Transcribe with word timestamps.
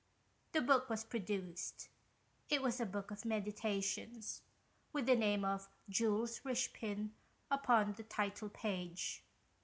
The 0.53 0.61
book 0.61 0.89
was 0.89 1.03
produced. 1.03 1.87
It 2.49 2.63
was 2.63 2.79
a 2.81 2.87
Book 2.87 3.11
of 3.11 3.23
Meditations, 3.23 4.41
with 4.93 5.05
the 5.05 5.15
name 5.15 5.45
of 5.45 5.67
Jules 5.91 6.39
Richepin 6.43 7.11
upon 7.51 7.93
the 7.93 8.03
title 8.03 8.49
page. 8.49 9.23